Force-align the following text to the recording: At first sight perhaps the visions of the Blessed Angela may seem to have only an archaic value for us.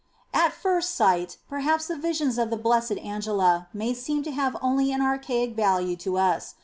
At 0.33 0.51
first 0.53 0.95
sight 0.95 1.37
perhaps 1.47 1.85
the 1.85 1.95
visions 1.95 2.39
of 2.39 2.49
the 2.49 2.57
Blessed 2.57 2.97
Angela 2.97 3.67
may 3.71 3.93
seem 3.93 4.23
to 4.23 4.31
have 4.31 4.57
only 4.59 4.91
an 4.91 5.01
archaic 5.03 5.55
value 5.55 5.95
for 5.95 6.17
us. 6.19 6.55